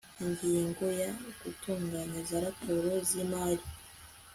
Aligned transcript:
Ingingo 0.23 0.85
ya 1.01 1.11
Gutanga 1.43 1.97
za 2.29 2.37
raporo 2.45 2.91
z 3.07 3.09
imari 3.23 3.65